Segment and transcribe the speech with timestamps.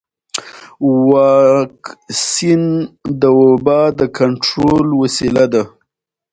[1.09, 2.61] واکسن
[3.21, 5.63] د وبا د کنټرول وسیله ده.